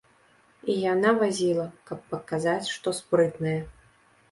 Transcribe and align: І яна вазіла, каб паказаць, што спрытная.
І 0.73 0.77
яна 0.93 1.11
вазіла, 1.19 1.67
каб 1.91 1.99
паказаць, 2.15 2.73
што 2.75 2.97
спрытная. 3.03 3.57